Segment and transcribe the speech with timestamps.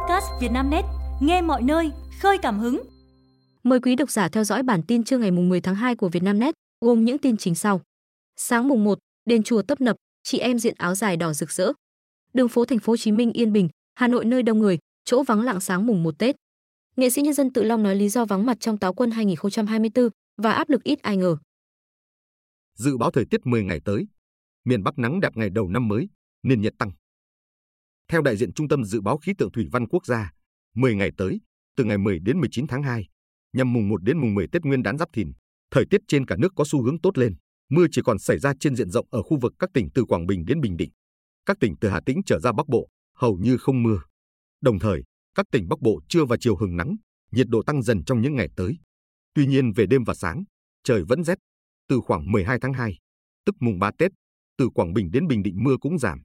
[0.00, 0.84] podcast Vietnamnet,
[1.20, 2.82] nghe mọi nơi, khơi cảm hứng.
[3.62, 6.54] Mời quý độc giả theo dõi bản tin trưa ngày 10 tháng 2 của Vietnamnet,
[6.80, 7.80] gồm những tin chính sau.
[8.36, 11.72] Sáng mùng 1, đền chùa tấp nập, chị em diện áo dài đỏ rực rỡ.
[12.34, 15.22] Đường phố thành phố Hồ Chí Minh yên bình, Hà Nội nơi đông người, chỗ
[15.22, 16.36] vắng lặng sáng mùng 1 Tết.
[16.96, 20.08] Nghệ sĩ nhân dân Tự Long nói lý do vắng mặt trong Táo quân 2024
[20.42, 21.36] và áp lực ít ai ngờ.
[22.74, 24.06] Dự báo thời tiết 10 ngày tới,
[24.64, 26.08] miền Bắc nắng đẹp ngày đầu năm mới,
[26.42, 26.90] nền nhiệt tăng.
[28.10, 30.30] Theo đại diện Trung tâm Dự báo Khí tượng Thủy văn Quốc gia,
[30.74, 31.40] 10 ngày tới,
[31.76, 33.08] từ ngày 10 đến 19 tháng 2,
[33.52, 35.32] nhằm mùng 1 đến mùng 10 Tết Nguyên đán Giáp Thìn,
[35.70, 37.34] thời tiết trên cả nước có xu hướng tốt lên,
[37.70, 40.26] mưa chỉ còn xảy ra trên diện rộng ở khu vực các tỉnh từ Quảng
[40.26, 40.90] Bình đến Bình Định.
[41.46, 44.00] Các tỉnh từ Hà Tĩnh trở ra Bắc Bộ hầu như không mưa.
[44.60, 45.02] Đồng thời,
[45.34, 46.96] các tỉnh Bắc Bộ trưa và chiều hừng nắng,
[47.32, 48.78] nhiệt độ tăng dần trong những ngày tới.
[49.34, 50.44] Tuy nhiên về đêm và sáng,
[50.84, 51.38] trời vẫn rét.
[51.88, 52.98] Từ khoảng 12 tháng 2,
[53.46, 54.10] tức mùng 3 Tết,
[54.58, 56.22] từ Quảng Bình đến Bình Định mưa cũng giảm.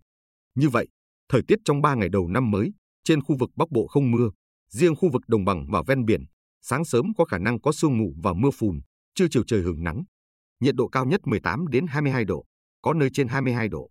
[0.55, 0.87] Như vậy,
[1.29, 4.29] thời tiết trong 3 ngày đầu năm mới, trên khu vực Bắc Bộ không mưa,
[4.69, 6.25] riêng khu vực đồng bằng và ven biển,
[6.61, 8.79] sáng sớm có khả năng có sương mù và mưa phùn,
[9.15, 10.03] trưa chiều trời hưởng nắng.
[10.59, 12.45] Nhiệt độ cao nhất 18 đến 22 độ,
[12.81, 13.89] có nơi trên 22 độ.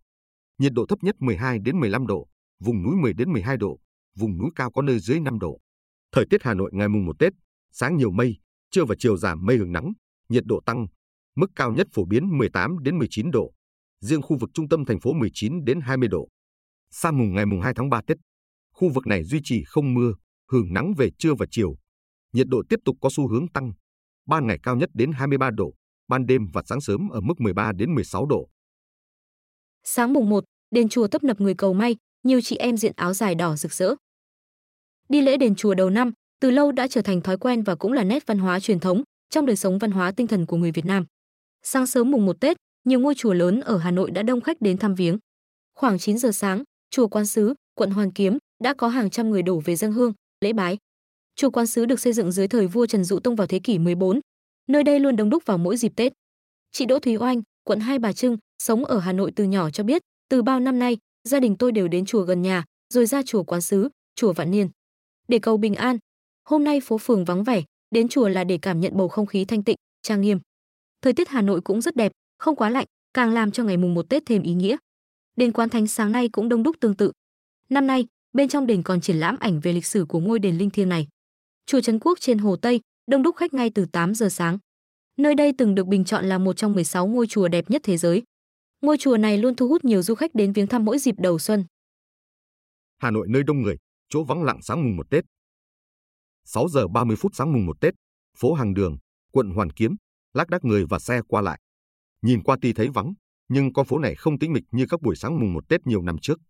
[0.58, 2.28] Nhiệt độ thấp nhất 12 đến 15 độ,
[2.60, 3.78] vùng núi 10 đến 12 độ,
[4.16, 5.60] vùng núi cao có nơi dưới 5 độ.
[6.12, 7.32] Thời tiết Hà Nội ngày mùng 1 Tết,
[7.72, 8.36] sáng nhiều mây,
[8.70, 9.92] trưa và chiều giảm mây hưởng nắng,
[10.28, 10.86] nhiệt độ tăng,
[11.36, 13.52] mức cao nhất phổ biến 18 đến 19 độ.
[14.00, 16.28] Riêng khu vực trung tâm thành phố 19 đến 20 độ.
[16.96, 18.16] Sang mùng ngày mùng 2 tháng 3 Tết,
[18.72, 20.12] khu vực này duy trì không mưa,
[20.52, 21.76] hưởng nắng về trưa và chiều.
[22.32, 23.72] Nhiệt độ tiếp tục có xu hướng tăng.
[24.26, 25.74] Ban ngày cao nhất đến 23 độ,
[26.08, 28.48] ban đêm và sáng sớm ở mức 13 đến 16 độ.
[29.84, 33.14] Sáng mùng 1, đền chùa tấp nập người cầu may, nhiều chị em diện áo
[33.14, 33.94] dài đỏ rực rỡ.
[35.08, 37.92] Đi lễ đền chùa đầu năm từ lâu đã trở thành thói quen và cũng
[37.92, 40.72] là nét văn hóa truyền thống trong đời sống văn hóa tinh thần của người
[40.72, 41.04] Việt Nam.
[41.62, 44.60] Sáng sớm mùng 1 Tết, nhiều ngôi chùa lớn ở Hà Nội đã đông khách
[44.60, 45.18] đến thăm viếng.
[45.74, 46.62] Khoảng 9 giờ sáng,
[46.94, 50.12] chùa Quan Sứ, quận Hoàn Kiếm đã có hàng trăm người đổ về dân hương,
[50.40, 50.78] lễ bái.
[51.36, 53.78] Chùa Quan Sứ được xây dựng dưới thời vua Trần Dụ Tông vào thế kỷ
[53.78, 54.20] 14.
[54.68, 56.12] Nơi đây luôn đông đúc vào mỗi dịp Tết.
[56.72, 59.84] Chị Đỗ Thúy Oanh, quận Hai Bà Trưng, sống ở Hà Nội từ nhỏ cho
[59.84, 60.96] biết, từ bao năm nay,
[61.28, 64.50] gia đình tôi đều đến chùa gần nhà, rồi ra chùa Quán Sứ, chùa Vạn
[64.50, 64.68] Niên.
[65.28, 65.98] Để cầu bình an,
[66.48, 69.44] hôm nay phố phường vắng vẻ, đến chùa là để cảm nhận bầu không khí
[69.44, 70.38] thanh tịnh, trang nghiêm.
[71.02, 73.94] Thời tiết Hà Nội cũng rất đẹp, không quá lạnh, càng làm cho ngày mùng
[73.94, 74.76] một Tết thêm ý nghĩa.
[75.36, 77.12] Đền Quán Thánh sáng nay cũng đông đúc tương tự.
[77.68, 80.58] Năm nay, bên trong đền còn triển lãm ảnh về lịch sử của ngôi đền
[80.58, 81.08] linh thiêng này.
[81.66, 84.58] Chùa Trấn Quốc trên Hồ Tây, đông đúc khách ngay từ 8 giờ sáng.
[85.16, 87.96] Nơi đây từng được bình chọn là một trong 16 ngôi chùa đẹp nhất thế
[87.96, 88.22] giới.
[88.80, 91.38] Ngôi chùa này luôn thu hút nhiều du khách đến viếng thăm mỗi dịp đầu
[91.38, 91.64] xuân.
[92.98, 93.76] Hà Nội nơi đông người,
[94.08, 95.24] chỗ vắng lặng sáng mùng 1 Tết.
[96.44, 97.94] 6 giờ 30 phút sáng mùng 1 Tết,
[98.36, 98.96] phố Hàng Đường,
[99.32, 99.96] quận Hoàn Kiếm,
[100.34, 101.60] lác đác người và xe qua lại.
[102.22, 103.14] Nhìn qua ti thấy vắng,
[103.48, 106.02] nhưng con phố này không tĩnh mịch như các buổi sáng mùng một Tết nhiều
[106.02, 106.40] năm trước.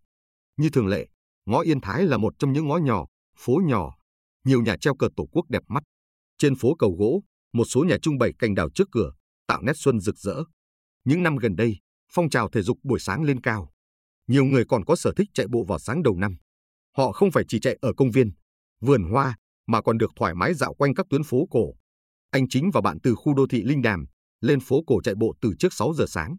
[0.57, 1.07] Như thường lệ,
[1.45, 3.05] ngõ Yên Thái là một trong những ngõ nhỏ,
[3.37, 3.95] phố nhỏ,
[4.45, 5.83] nhiều nhà treo cờ tổ quốc đẹp mắt.
[6.37, 7.23] Trên phố cầu gỗ,
[7.53, 9.13] một số nhà trưng bày cành đào trước cửa,
[9.47, 10.35] tạo nét xuân rực rỡ.
[11.03, 11.77] Những năm gần đây,
[12.11, 13.71] phong trào thể dục buổi sáng lên cao.
[14.27, 16.37] Nhiều người còn có sở thích chạy bộ vào sáng đầu năm.
[16.97, 18.31] Họ không phải chỉ chạy ở công viên,
[18.81, 19.35] vườn hoa,
[19.67, 21.73] mà còn được thoải mái dạo quanh các tuyến phố cổ.
[22.29, 24.05] Anh Chính và bạn từ khu đô thị Linh Đàm
[24.41, 26.35] lên phố cổ chạy bộ từ trước 6 giờ sáng.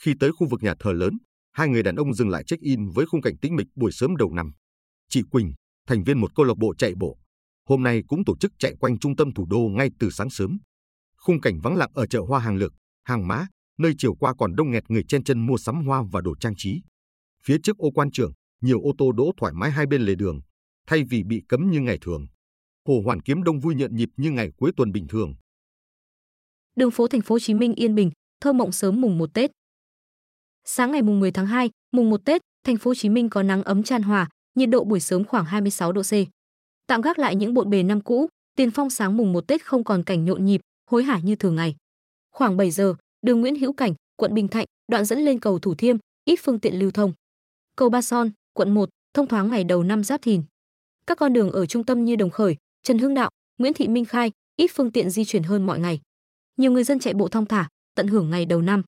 [0.00, 1.18] Khi tới khu vực nhà thờ lớn,
[1.52, 4.32] hai người đàn ông dừng lại check-in với khung cảnh tĩnh mịch buổi sớm đầu
[4.32, 4.52] năm.
[5.08, 5.52] Chị Quỳnh,
[5.86, 7.18] thành viên một câu lạc bộ chạy bộ,
[7.68, 10.58] hôm nay cũng tổ chức chạy quanh trung tâm thủ đô ngay từ sáng sớm.
[11.16, 12.72] Khung cảnh vắng lặng ở chợ hoa hàng lược,
[13.04, 13.46] hàng mã,
[13.78, 16.54] nơi chiều qua còn đông nghẹt người chen chân mua sắm hoa và đồ trang
[16.56, 16.82] trí.
[17.44, 20.40] Phía trước ô quan trường, nhiều ô tô đỗ thoải mái hai bên lề đường,
[20.86, 22.26] thay vì bị cấm như ngày thường.
[22.88, 25.34] Hồ Hoàn Kiếm đông vui nhộn nhịp như ngày cuối tuần bình thường.
[26.76, 28.10] Đường phố thành phố Hồ Chí Minh yên bình,
[28.40, 29.50] thơ mộng sớm mùng một Tết.
[30.70, 33.42] Sáng ngày mùng 10 tháng 2, mùng 1 Tết, thành phố Hồ Chí Minh có
[33.42, 36.12] nắng ấm tràn hòa, nhiệt độ buổi sớm khoảng 26 độ C.
[36.86, 39.84] Tạm gác lại những bộn bề năm cũ, tiền phong sáng mùng 1 Tết không
[39.84, 41.76] còn cảnh nhộn nhịp, hối hả như thường ngày.
[42.30, 45.74] Khoảng 7 giờ, đường Nguyễn Hữu Cảnh, quận Bình Thạnh, đoạn dẫn lên cầu Thủ
[45.74, 47.12] Thiêm, ít phương tiện lưu thông.
[47.76, 50.42] Cầu Ba Son, quận 1, thông thoáng ngày đầu năm Giáp Thìn.
[51.06, 54.04] Các con đường ở trung tâm như Đồng Khởi, Trần Hưng Đạo, Nguyễn Thị Minh
[54.04, 56.00] Khai, ít phương tiện di chuyển hơn mọi ngày.
[56.56, 58.82] Nhiều người dân chạy bộ thong thả, tận hưởng ngày đầu năm.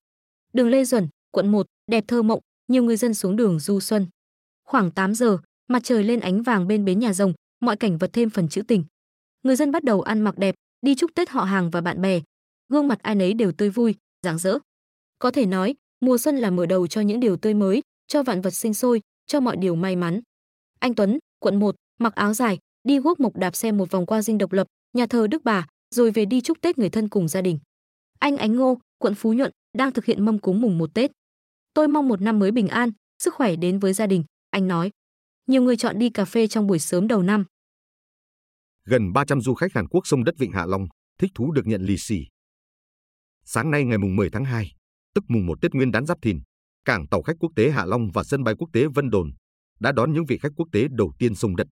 [0.52, 4.06] Đường Lê Duẩn, quận 1, đẹp thơ mộng, nhiều người dân xuống đường du xuân.
[4.64, 5.38] Khoảng 8 giờ,
[5.68, 8.62] mặt trời lên ánh vàng bên bến nhà rồng, mọi cảnh vật thêm phần trữ
[8.62, 8.84] tình.
[9.42, 12.20] Người dân bắt đầu ăn mặc đẹp, đi chúc Tết họ hàng và bạn bè.
[12.68, 14.58] Gương mặt ai nấy đều tươi vui, rạng rỡ.
[15.18, 18.40] Có thể nói, mùa xuân là mở đầu cho những điều tươi mới, cho vạn
[18.40, 20.20] vật sinh sôi, cho mọi điều may mắn.
[20.78, 24.22] Anh Tuấn, quận 1, mặc áo dài, đi guốc mộc đạp xe một vòng qua
[24.22, 27.28] dinh độc lập, nhà thờ Đức Bà, rồi về đi chúc Tết người thân cùng
[27.28, 27.58] gia đình.
[28.18, 31.12] Anh Ánh Ngô, quận Phú Nhuận, đang thực hiện mâm cúng mùng một Tết.
[31.74, 34.90] Tôi mong một năm mới bình an, sức khỏe đến với gia đình, anh nói.
[35.46, 37.44] nhiều người chọn đi cà phê trong buổi sớm đầu năm.
[38.84, 40.86] Gần 300 du khách Hàn Quốc sông đất Vịnh Hạ Long
[41.18, 42.26] thích thú được nhận lì xì.
[43.44, 44.72] Sáng nay ngày mùng 10 tháng 2,
[45.14, 46.40] tức mùng 1 Tết Nguyên đán Giáp Thìn,
[46.84, 49.30] cảng tàu khách quốc tế Hạ Long và sân bay quốc tế Vân Đồn
[49.80, 51.66] đã đón những vị khách quốc tế đầu tiên sông đất.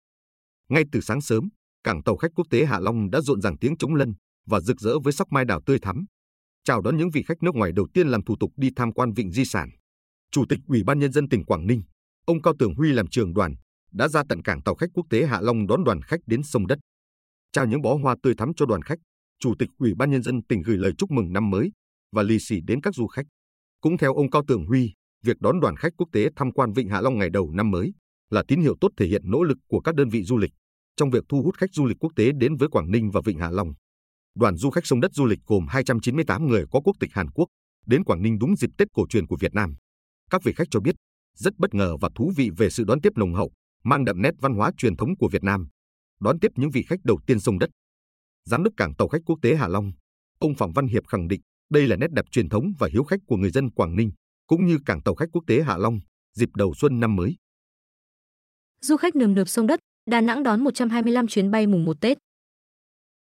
[0.69, 1.49] Ngay từ sáng sớm,
[1.83, 4.13] cảng tàu khách quốc tế Hạ Long đã rộn ràng tiếng trống lân
[4.45, 6.05] và rực rỡ với sắc mai đảo tươi thắm.
[6.63, 9.13] Chào đón những vị khách nước ngoài đầu tiên làm thủ tục đi tham quan
[9.13, 9.69] vịnh di sản.
[10.31, 11.81] Chủ tịch Ủy ban nhân dân tỉnh Quảng Ninh,
[12.25, 13.55] ông Cao Tường Huy làm trường đoàn,
[13.91, 16.67] đã ra tận cảng tàu khách quốc tế Hạ Long đón đoàn khách đến sông
[16.67, 16.79] đất.
[17.51, 18.99] Trao những bó hoa tươi thắm cho đoàn khách,
[19.39, 21.71] Chủ tịch Ủy ban nhân dân tỉnh gửi lời chúc mừng năm mới
[22.11, 23.25] và lì xì đến các du khách.
[23.81, 24.93] Cũng theo ông Cao Tường Huy,
[25.23, 27.93] việc đón đoàn khách quốc tế tham quan Vịnh Hạ Long ngày đầu năm mới
[28.29, 30.51] là tín hiệu tốt thể hiện nỗ lực của các đơn vị du lịch
[30.97, 33.39] trong việc thu hút khách du lịch quốc tế đến với Quảng Ninh và Vịnh
[33.39, 33.73] Hạ Long.
[34.35, 37.47] Đoàn du khách sông đất du lịch gồm 298 người có quốc tịch Hàn Quốc
[37.85, 39.75] đến Quảng Ninh đúng dịp Tết cổ truyền của Việt Nam.
[40.31, 40.95] Các vị khách cho biết
[41.35, 43.51] rất bất ngờ và thú vị về sự đón tiếp nồng hậu,
[43.83, 45.67] mang đậm nét văn hóa truyền thống của Việt Nam.
[46.19, 47.69] Đón tiếp những vị khách đầu tiên sông đất.
[48.45, 49.91] Giám đốc cảng tàu khách quốc tế Hạ Long,
[50.39, 53.19] ông Phạm Văn Hiệp khẳng định đây là nét đẹp truyền thống và hiếu khách
[53.27, 54.11] của người dân Quảng Ninh,
[54.47, 55.99] cũng như cảng tàu khách quốc tế Hạ Long
[56.33, 57.35] dịp đầu xuân năm mới.
[58.81, 62.17] Du khách nườm nượp sông đất, Đà Nẵng đón 125 chuyến bay mùng 1 Tết.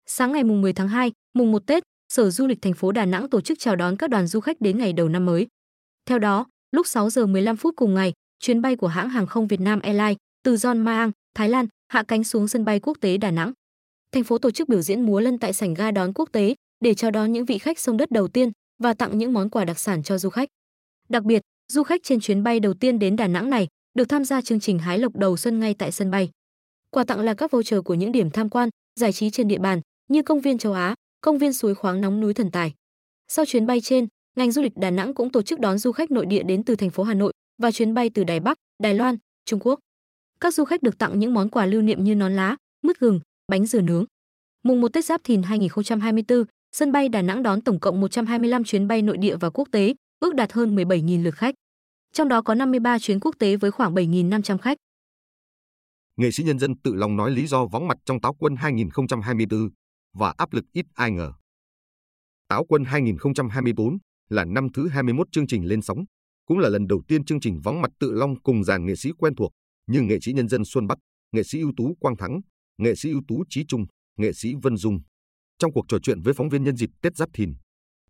[0.05, 3.05] Sáng ngày mùng 10 tháng 2, mùng 1 Tết, Sở Du lịch thành phố Đà
[3.05, 5.47] Nẵng tổ chức chào đón các đoàn du khách đến ngày đầu năm mới.
[6.05, 9.47] Theo đó, lúc 6 giờ 15 phút cùng ngày, chuyến bay của hãng hàng không
[9.47, 13.17] Việt Nam Airlines từ John Maang, Thái Lan hạ cánh xuống sân bay quốc tế
[13.17, 13.53] Đà Nẵng.
[14.11, 16.93] Thành phố tổ chức biểu diễn múa lân tại sảnh ga đón quốc tế để
[16.93, 18.51] chào đón những vị khách sông đất đầu tiên
[18.83, 20.49] và tặng những món quà đặc sản cho du khách.
[21.09, 21.41] Đặc biệt,
[21.71, 24.59] du khách trên chuyến bay đầu tiên đến Đà Nẵng này được tham gia chương
[24.59, 26.29] trình hái lộc đầu xuân ngay tại sân bay.
[26.89, 29.81] Quà tặng là các voucher của những điểm tham quan, giải trí trên địa bàn
[30.09, 32.73] như công viên châu Á, công viên suối khoáng nóng núi Thần Tài.
[33.27, 36.11] Sau chuyến bay trên, ngành du lịch Đà Nẵng cũng tổ chức đón du khách
[36.11, 38.93] nội địa đến từ thành phố Hà Nội và chuyến bay từ Đài Bắc, Đài
[38.93, 39.79] Loan, Trung Quốc.
[40.39, 43.19] Các du khách được tặng những món quà lưu niệm như nón lá, mứt gừng,
[43.47, 44.05] bánh dừa nướng.
[44.63, 48.87] Mùng 1 Tết Giáp Thìn 2024, sân bay Đà Nẵng đón tổng cộng 125 chuyến
[48.87, 51.55] bay nội địa và quốc tế, ước đạt hơn 17.000 lượt khách.
[52.13, 54.77] Trong đó có 53 chuyến quốc tế với khoảng 7.500 khách.
[56.17, 59.69] Nghệ sĩ nhân dân Tự lòng nói lý do vắng mặt trong Táo Quân 2024
[60.13, 61.31] và áp lực ít ai ngờ.
[62.47, 63.97] Táo Quân 2024
[64.29, 66.03] là năm thứ 21 chương trình lên sóng,
[66.45, 69.09] cũng là lần đầu tiên chương trình vắng mặt Tự Long cùng dàn nghệ sĩ
[69.17, 69.51] quen thuộc
[69.87, 70.97] như nghệ sĩ nhân dân Xuân Bắc,
[71.31, 72.41] nghệ sĩ ưu tú Quang Thắng,
[72.77, 73.85] nghệ sĩ ưu tú Trí Trung,
[74.17, 74.99] nghệ sĩ Vân Dung.
[75.59, 77.53] Trong cuộc trò chuyện với phóng viên nhân dịp Tết Giáp Thìn,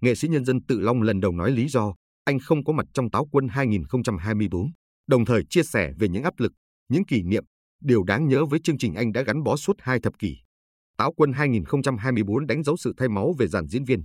[0.01, 1.93] nghệ sĩ nhân dân Tự Long lần đầu nói lý do
[2.25, 4.71] anh không có mặt trong Táo Quân 2024,
[5.07, 6.51] đồng thời chia sẻ về những áp lực,
[6.89, 7.43] những kỷ niệm,
[7.81, 10.37] điều đáng nhớ với chương trình anh đã gắn bó suốt hai thập kỷ.
[10.97, 14.03] Táo Quân 2024 đánh dấu sự thay máu về dàn diễn viên.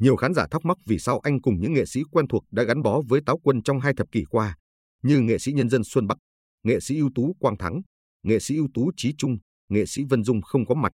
[0.00, 2.62] Nhiều khán giả thắc mắc vì sao anh cùng những nghệ sĩ quen thuộc đã
[2.62, 4.56] gắn bó với Táo Quân trong hai thập kỷ qua,
[5.02, 6.18] như nghệ sĩ nhân dân Xuân Bắc,
[6.62, 7.80] nghệ sĩ ưu tú Quang Thắng,
[8.22, 9.36] nghệ sĩ ưu tú Trí Trung,
[9.68, 10.92] nghệ sĩ Vân Dung không có mặt.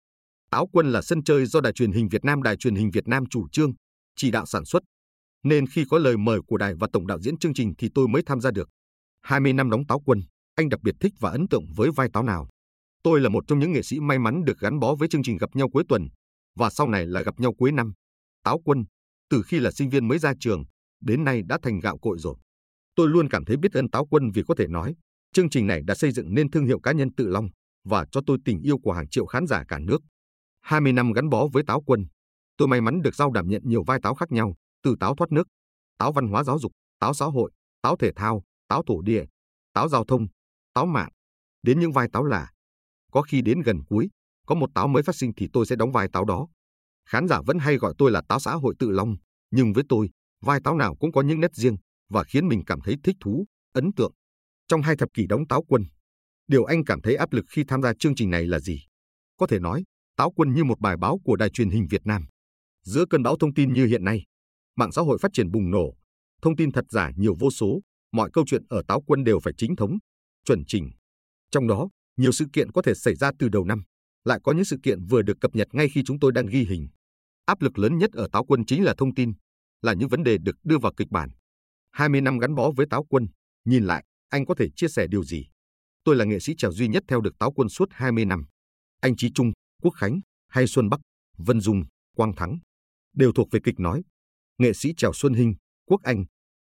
[0.50, 3.08] Táo Quân là sân chơi do Đài truyền hình Việt Nam Đài truyền hình Việt
[3.08, 3.72] Nam chủ trương,
[4.16, 4.82] chỉ đạo sản xuất,
[5.44, 8.08] nên khi có lời mời của đài và tổng đạo diễn chương trình thì tôi
[8.08, 8.68] mới tham gia được.
[9.22, 10.22] 20 năm đóng táo quân,
[10.54, 12.48] anh đặc biệt thích và ấn tượng với vai táo nào?
[13.02, 15.36] Tôi là một trong những nghệ sĩ may mắn được gắn bó với chương trình
[15.36, 16.08] gặp nhau cuối tuần
[16.56, 17.92] và sau này là gặp nhau cuối năm.
[18.44, 18.84] Táo quân,
[19.34, 20.64] từ khi là sinh viên mới ra trường,
[21.00, 22.34] đến nay đã thành gạo cội rồi.
[22.94, 24.94] Tôi luôn cảm thấy biết ơn Táo quân vì có thể nói,
[25.32, 27.48] chương trình này đã xây dựng nên thương hiệu cá nhân tự long
[27.84, 29.98] và cho tôi tình yêu của hàng triệu khán giả cả nước.
[30.60, 32.06] 20 năm gắn bó với Táo quân,
[32.56, 35.32] tôi may mắn được giao đảm nhận nhiều vai táo khác nhau, từ táo thoát
[35.32, 35.48] nước,
[35.98, 37.50] táo văn hóa giáo dục, táo xã hội,
[37.82, 39.24] táo thể thao, táo thổ địa,
[39.72, 40.26] táo giao thông,
[40.74, 41.10] táo mạng,
[41.62, 42.50] đến những vai táo lạ.
[43.12, 44.08] Có khi đến gần cuối,
[44.46, 46.48] có một táo mới phát sinh thì tôi sẽ đóng vai táo đó.
[47.08, 49.16] Khán giả vẫn hay gọi tôi là táo xã hội tự long,
[49.54, 50.10] nhưng với tôi,
[50.42, 51.76] vai táo nào cũng có những nét riêng
[52.08, 54.12] và khiến mình cảm thấy thích thú, ấn tượng.
[54.68, 55.84] Trong hai thập kỷ đóng táo quân,
[56.48, 58.80] điều anh cảm thấy áp lực khi tham gia chương trình này là gì?
[59.36, 59.84] Có thể nói,
[60.16, 62.26] táo quân như một bài báo của đài truyền hình Việt Nam.
[62.82, 64.24] Giữa cơn bão thông tin như hiện nay,
[64.76, 65.94] mạng xã hội phát triển bùng nổ,
[66.42, 67.80] thông tin thật giả nhiều vô số,
[68.12, 69.98] mọi câu chuyện ở Táo Quân đều phải chính thống,
[70.44, 70.90] chuẩn chỉnh.
[71.50, 73.82] Trong đó, nhiều sự kiện có thể xảy ra từ đầu năm,
[74.24, 76.64] lại có những sự kiện vừa được cập nhật ngay khi chúng tôi đang ghi
[76.64, 76.88] hình.
[77.46, 79.32] Áp lực lớn nhất ở Táo Quân chính là thông tin,
[79.84, 81.30] là những vấn đề được đưa vào kịch bản.
[81.90, 83.26] 20 năm gắn bó với Táo Quân,
[83.64, 85.46] nhìn lại, anh có thể chia sẻ điều gì?
[86.04, 88.44] Tôi là nghệ sĩ trèo duy nhất theo được Táo Quân suốt 20 năm.
[89.00, 91.00] Anh Chí Trung, Quốc Khánh, hay Xuân Bắc,
[91.38, 91.84] Vân Dung,
[92.16, 92.58] Quang Thắng
[93.14, 94.02] đều thuộc về kịch nói,
[94.58, 95.54] nghệ sĩ trèo Xuân Hinh,
[95.86, 96.24] Quốc Anh,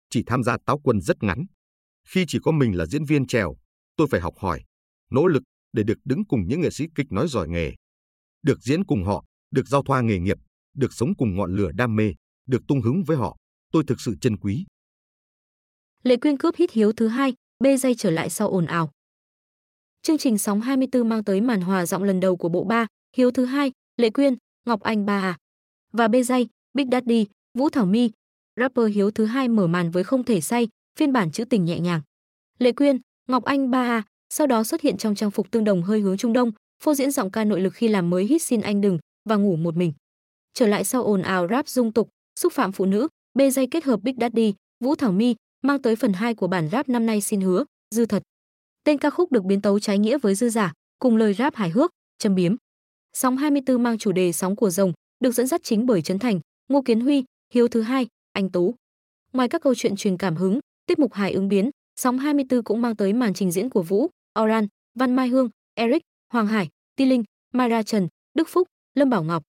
[0.09, 1.45] chỉ tham gia táo quân rất ngắn.
[2.07, 3.55] Khi chỉ có mình là diễn viên trèo,
[3.95, 4.63] tôi phải học hỏi,
[5.11, 7.73] nỗ lực để được đứng cùng những nghệ sĩ kịch nói giỏi nghề.
[8.41, 10.37] Được diễn cùng họ, được giao thoa nghề nghiệp,
[10.73, 12.13] được sống cùng ngọn lửa đam mê,
[12.49, 13.37] được tung hứng với họ,
[13.71, 14.65] tôi thực sự trân quý.
[16.03, 18.91] Lệ Quyên cướp hít hiếu thứ hai, bê dây trở lại sau ồn ào.
[20.01, 22.87] Chương trình sóng 24 mang tới màn hòa giọng lần đầu của bộ ba,
[23.17, 25.37] Hiếu thứ hai, Lệ Quyên, Ngọc Anh ba à.
[25.91, 27.25] Và bê dây, Big Daddy,
[27.57, 28.11] Vũ Thảo My.
[28.59, 30.67] Rapper Hiếu thứ hai mở màn với không thể say,
[30.99, 32.01] phiên bản trữ tình nhẹ nhàng.
[32.59, 35.81] Lệ Quyên, Ngọc Anh ba à, sau đó xuất hiện trong trang phục tương đồng
[35.81, 36.51] hơi hướng Trung Đông,
[36.83, 39.55] phô diễn giọng ca nội lực khi làm mới hit xin anh đừng và ngủ
[39.55, 39.93] một mình.
[40.53, 43.83] Trở lại sau ồn ào rap dung tục, xúc phạm phụ nữ, bê dây kết
[43.83, 44.53] hợp Big Daddy,
[44.83, 47.63] Vũ Thảo My mang tới phần 2 của bản rap năm nay xin hứa,
[47.95, 48.23] dư thật.
[48.83, 51.69] Tên ca khúc được biến tấu trái nghĩa với dư giả, cùng lời rap hài
[51.69, 52.55] hước, châm biếm.
[53.13, 56.39] Sóng 24 mang chủ đề sóng của rồng, được dẫn dắt chính bởi Trấn Thành,
[56.67, 58.75] Ngô Kiến Huy, Hiếu thứ hai, Anh Tú.
[59.33, 61.69] Ngoài các câu chuyện truyền cảm hứng, tiết mục hài ứng biến,
[61.99, 64.67] sóng 24 cũng mang tới màn trình diễn của Vũ, Oran,
[64.99, 66.01] Văn Mai Hương, Eric,
[66.33, 69.43] Hoàng Hải, Ti Linh, Mara Trần, Đức Phúc, Lâm Bảo Ngọc.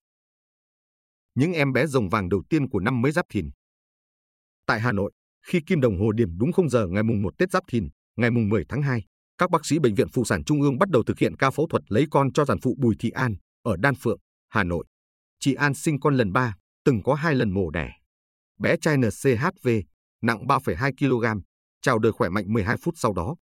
[1.41, 3.51] Những em bé rồng vàng đầu tiên của năm mới Giáp Thìn.
[4.67, 5.13] Tại Hà Nội,
[5.47, 8.31] khi kim đồng hồ điểm đúng 0 giờ ngày mùng 1 Tết Giáp Thìn, ngày
[8.31, 9.05] mùng 10 tháng 2,
[9.39, 11.67] các bác sĩ bệnh viện phụ sản Trung ương bắt đầu thực hiện ca phẫu
[11.67, 14.19] thuật lấy con cho sản phụ Bùi Thị An ở Đan Phượng,
[14.49, 14.85] Hà Nội.
[15.39, 16.55] Chị An sinh con lần 3,
[16.85, 17.93] từng có hai lần mổ đẻ.
[18.59, 19.69] Bé trai NCHV,
[20.23, 21.41] nặng 3,2 kg,
[21.83, 23.37] chào đời khỏe mạnh 12 phút sau đó.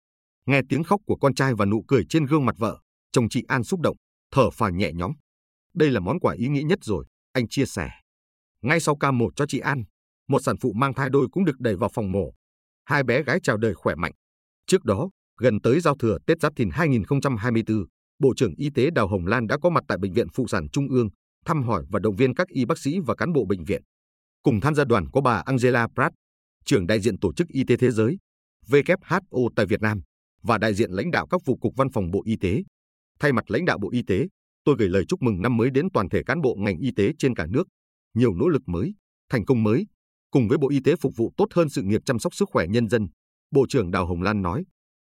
[0.46, 2.80] Nghe tiếng khóc của con trai và nụ cười trên gương mặt vợ,
[3.12, 3.96] chồng chị An xúc động,
[4.30, 5.12] thở phào nhẹ nhõm.
[5.74, 7.90] Đây là món quà ý nghĩa nhất rồi, anh chia sẻ.
[8.62, 9.84] Ngay sau ca mổ cho chị An,
[10.28, 12.32] một sản phụ mang thai đôi cũng được đẩy vào phòng mổ.
[12.84, 14.12] Hai bé gái chào đời khỏe mạnh.
[14.66, 15.10] Trước đó,
[15.40, 17.84] gần tới giao thừa Tết Giáp Thìn 2024,
[18.18, 20.68] Bộ trưởng Y tế Đào Hồng Lan đã có mặt tại Bệnh viện Phụ sản
[20.68, 21.08] Trung ương,
[21.46, 23.82] thăm hỏi và động viên các y bác sĩ và cán bộ bệnh viện.
[24.42, 26.14] Cùng tham gia đoàn có bà Angela Pratt,
[26.64, 28.18] trưởng đại diện Tổ chức Y tế Thế giới,
[28.68, 30.02] WHO tại Việt Nam,
[30.42, 32.62] và đại diện lãnh đạo các vụ cục văn phòng Bộ Y tế.
[33.18, 34.26] Thay mặt lãnh đạo Bộ Y tế,
[34.64, 37.12] tôi gửi lời chúc mừng năm mới đến toàn thể cán bộ ngành y tế
[37.18, 37.68] trên cả nước.
[38.14, 38.94] Nhiều nỗ lực mới,
[39.30, 39.87] thành công mới,
[40.30, 42.66] cùng với Bộ Y tế phục vụ tốt hơn sự nghiệp chăm sóc sức khỏe
[42.68, 43.09] nhân dân,
[43.50, 44.64] Bộ trưởng Đào Hồng Lan nói.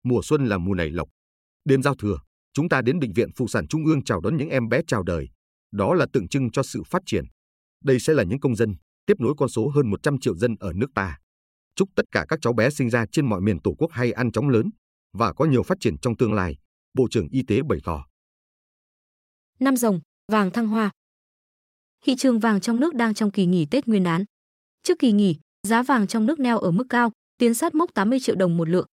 [0.04, 1.08] Mùa xuân là mùa nảy lộc.
[1.64, 2.18] Đêm giao thừa,
[2.52, 5.02] chúng ta đến Bệnh viện Phụ sản Trung ương chào đón những em bé chào
[5.02, 5.28] đời.
[5.72, 7.24] Đó là tượng trưng cho sự phát triển.
[7.84, 8.74] Đây sẽ là những công dân,
[9.06, 11.18] tiếp nối con số hơn 100 triệu dân ở nước ta.
[11.76, 14.32] Chúc tất cả các cháu bé sinh ra trên mọi miền Tổ quốc hay ăn
[14.32, 14.70] chóng lớn
[15.12, 16.56] và có nhiều phát triển trong tương lai,
[16.94, 18.04] Bộ trưởng Y tế bày tỏ.
[19.60, 20.00] Năm rồng,
[20.32, 20.90] vàng thăng hoa.
[22.04, 24.24] Thị trường vàng trong nước đang trong kỳ nghỉ Tết Nguyên đán.
[24.82, 25.36] Trước kỳ nghỉ,
[25.68, 28.68] giá vàng trong nước neo ở mức cao, tiến sát mốc 80 triệu đồng một
[28.68, 28.86] lượng.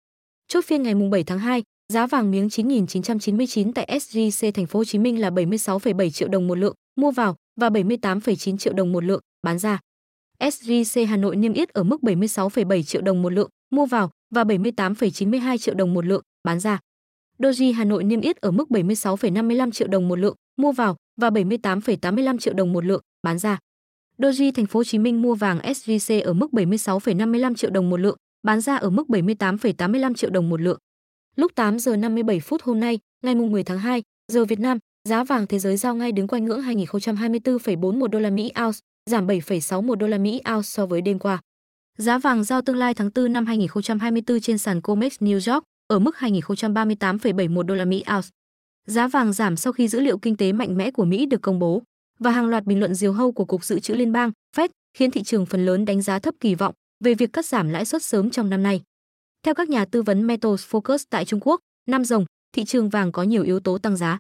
[0.48, 4.78] Chốt phiên ngày mùng 7 tháng 2, giá vàng miếng 9.999 tại SJC thành phố
[4.78, 8.92] Hồ Chí Minh là 76,7 triệu đồng một lượng mua vào và 78,9 triệu đồng
[8.92, 9.80] một lượng bán ra.
[10.38, 14.44] SJC Hà Nội niêm yết ở mức 76,7 triệu đồng một lượng mua vào và
[14.44, 16.78] 78,92 triệu đồng một lượng bán ra.
[17.42, 21.30] Doji Hà Nội niêm yết ở mức 76,55 triệu đồng một lượng mua vào và
[21.30, 23.58] 78,85 triệu đồng một lượng bán ra.
[24.18, 27.96] Doji Thành phố Hồ Chí Minh mua vàng SJC ở mức 76,55 triệu đồng một
[27.96, 30.78] lượng, bán ra ở mức 78,85 triệu đồng một lượng.
[31.36, 35.24] Lúc 8 giờ 57 phút hôm nay, ngày 10 tháng 2, giờ Việt Nam, giá
[35.24, 38.78] vàng thế giới giao ngay đứng quanh ngưỡng 2024,41 đô la Mỹ ounce,
[39.10, 41.40] giảm 7,61 đô la Mỹ ounce so với đêm qua.
[41.98, 45.98] Giá vàng giao tương lai tháng 4 năm 2024 trên sàn COMEX New York ở
[45.98, 48.28] mức 2038,71 đô la Mỹ ounce.
[48.86, 51.58] Giá vàng giảm sau khi dữ liệu kinh tế mạnh mẽ của Mỹ được công
[51.58, 51.82] bố
[52.18, 55.10] và hàng loạt bình luận diều hâu của Cục Dự trữ Liên bang Fed khiến
[55.10, 58.02] thị trường phần lớn đánh giá thấp kỳ vọng về việc cắt giảm lãi suất
[58.02, 58.82] sớm trong năm nay.
[59.42, 63.12] Theo các nhà tư vấn Metals Focus tại Trung Quốc, năm rồng, thị trường vàng
[63.12, 64.18] có nhiều yếu tố tăng giá.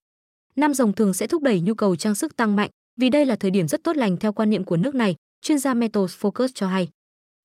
[0.56, 3.36] Năm rồng thường sẽ thúc đẩy nhu cầu trang sức tăng mạnh, vì đây là
[3.36, 6.48] thời điểm rất tốt lành theo quan niệm của nước này, chuyên gia Metals Focus
[6.54, 6.88] cho hay.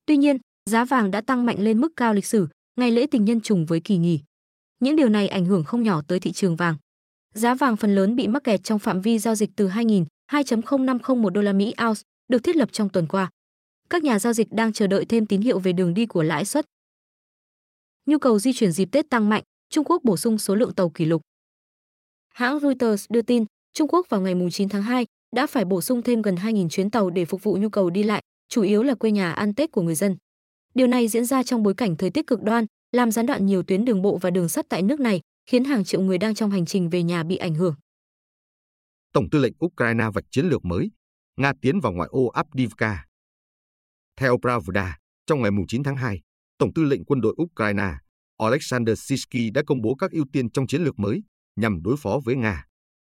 [0.06, 0.38] Tuy nhiên,
[0.70, 3.66] giá vàng đã tăng mạnh lên mức cao lịch sử, ngày lễ tình nhân trùng
[3.66, 4.20] với kỳ nghỉ.
[4.80, 6.76] Những điều này ảnh hưởng không nhỏ tới thị trường vàng.
[7.34, 11.30] Giá vàng phần lớn bị mắc kẹt trong phạm vi giao dịch từ 2.000, 2.0501
[11.30, 13.30] đô la Mỹ ounce được thiết lập trong tuần qua.
[13.90, 16.46] Các nhà giao dịch đang chờ đợi thêm tín hiệu về đường đi của lãi
[16.46, 16.66] suất.
[18.06, 20.90] Nhu cầu di chuyển dịp Tết tăng mạnh, Trung Quốc bổ sung số lượng tàu
[20.90, 21.22] kỷ lục.
[22.34, 25.06] Hãng Reuters đưa tin, Trung Quốc vào ngày 9 tháng 2
[25.36, 28.04] đã phải bổ sung thêm gần 2.000 chuyến tàu để phục vụ nhu cầu đi
[28.04, 30.16] lại, chủ yếu là quê nhà ăn Tết của người dân.
[30.76, 33.64] Điều này diễn ra trong bối cảnh thời tiết cực đoan, làm gián đoạn nhiều
[33.64, 36.52] tuyến đường bộ và đường sắt tại nước này, khiến hàng triệu người đang trong
[36.52, 37.76] hành trình về nhà bị ảnh hưởng.
[39.14, 40.92] Tổng tư lệnh Ukraine vạch chiến lược mới,
[41.38, 43.06] Nga tiến vào ngoại ô Avdiivka.
[44.18, 46.22] Theo Pravda, trong ngày 9 tháng 2,
[46.58, 47.94] Tổng tư lệnh quân đội Ukraine
[48.38, 51.24] Alexander Sisky đã công bố các ưu tiên trong chiến lược mới
[51.56, 52.66] nhằm đối phó với Nga.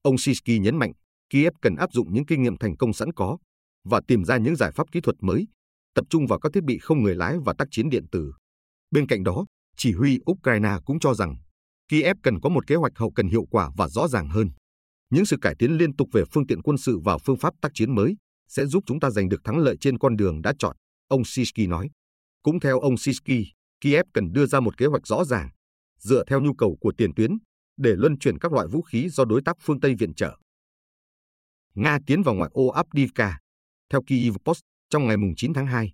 [0.02, 0.92] Ông Sisky nhấn mạnh
[1.30, 3.38] Kiev cần áp dụng những kinh nghiệm thành công sẵn có
[3.84, 5.46] và tìm ra những giải pháp kỹ thuật mới,
[5.98, 8.32] tập trung vào các thiết bị không người lái và tác chiến điện tử.
[8.90, 11.36] Bên cạnh đó, chỉ huy Ukraine cũng cho rằng
[11.88, 14.50] Kiev cần có một kế hoạch hậu cần hiệu quả và rõ ràng hơn.
[15.10, 17.68] Những sự cải tiến liên tục về phương tiện quân sự và phương pháp tác
[17.74, 18.16] chiến mới
[18.48, 20.76] sẽ giúp chúng ta giành được thắng lợi trên con đường đã chọn,
[21.08, 21.90] ông Sisky nói.
[22.42, 23.44] Cũng theo ông Sisky,
[23.80, 25.48] Kiev cần đưa ra một kế hoạch rõ ràng,
[25.98, 27.38] dựa theo nhu cầu của tiền tuyến,
[27.76, 30.38] để luân chuyển các loại vũ khí do đối tác phương Tây viện trợ.
[31.74, 33.38] Nga tiến vào ngoại ô Abdivka.
[33.90, 35.92] Theo Kyiv Post, trong ngày 9 tháng 2,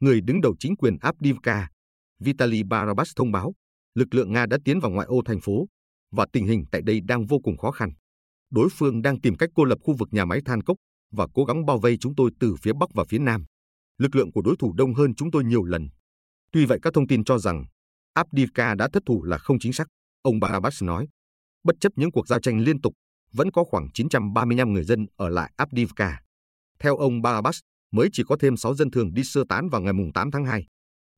[0.00, 1.68] người đứng đầu chính quyền Abdivka,
[2.18, 3.54] Vitaly Barabas thông báo,
[3.94, 5.66] lực lượng Nga đã tiến vào ngoại ô thành phố
[6.12, 7.90] và tình hình tại đây đang vô cùng khó khăn.
[8.50, 10.76] Đối phương đang tìm cách cô lập khu vực nhà máy than cốc
[11.12, 13.44] và cố gắng bao vây chúng tôi từ phía bắc và phía nam.
[13.98, 15.88] Lực lượng của đối thủ đông hơn chúng tôi nhiều lần.
[16.52, 17.64] Tuy vậy các thông tin cho rằng
[18.14, 19.88] Abdivka đã thất thủ là không chính xác,
[20.22, 21.08] ông Barabas nói.
[21.64, 22.92] Bất chấp những cuộc giao tranh liên tục,
[23.32, 26.20] vẫn có khoảng 935 người dân ở lại Abdivka.
[26.78, 27.60] Theo ông Barabas,
[27.92, 30.66] mới chỉ có thêm 6 dân thường đi sơ tán vào ngày 8 tháng 2.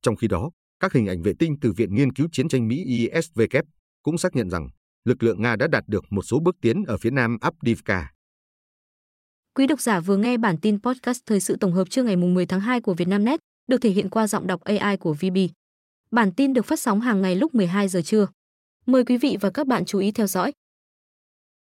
[0.01, 2.83] Trong khi đó, các hình ảnh vệ tinh từ Viện Nghiên cứu Chiến tranh Mỹ
[2.83, 3.63] ISVK
[4.03, 4.67] cũng xác nhận rằng
[5.05, 8.11] lực lượng Nga đã đạt được một số bước tiến ở phía nam Abdivka.
[9.53, 12.45] Quý độc giả vừa nghe bản tin podcast thời sự tổng hợp trưa ngày 10
[12.45, 15.37] tháng 2 của Vietnamnet, được thể hiện qua giọng đọc AI của VB.
[16.11, 18.27] Bản tin được phát sóng hàng ngày lúc 12 giờ trưa.
[18.85, 20.51] Mời quý vị và các bạn chú ý theo dõi.